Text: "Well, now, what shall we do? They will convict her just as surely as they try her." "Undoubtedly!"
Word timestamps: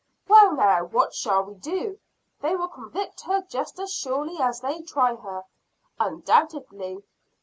"Well, 0.27 0.55
now, 0.55 0.85
what 0.85 1.13
shall 1.13 1.43
we 1.43 1.53
do? 1.53 1.99
They 2.41 2.55
will 2.55 2.69
convict 2.69 3.21
her 3.21 3.43
just 3.47 3.79
as 3.79 3.93
surely 3.93 4.37
as 4.39 4.59
they 4.59 4.81
try 4.81 5.13
her." 5.13 5.43
"Undoubtedly!" 5.99 7.03